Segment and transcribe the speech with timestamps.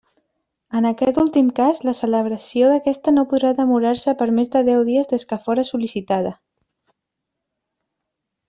[0.77, 5.13] En aquest últim cas, la celebració d'aquesta no podrà demorar-se per més de deu dies
[5.15, 6.33] des que fóra sol·licitada.